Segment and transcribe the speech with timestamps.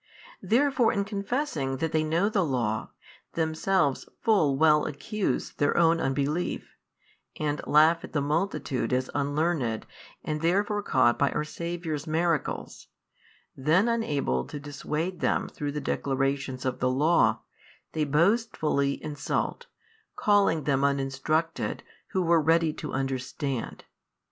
[0.41, 2.89] Therefore in confessing that they know the Law,
[3.33, 6.75] themselves full well accuse their own unbelief,
[7.39, 9.85] and laugh at the multitude as unlearned
[10.23, 12.87] and therefore caught by our Saviour's miracles,
[13.55, 17.41] then unable to dissuade them through the declarations of the Law,
[17.91, 19.67] they boastfully insult,
[20.15, 23.83] calling them uninstructed who were ready to understand.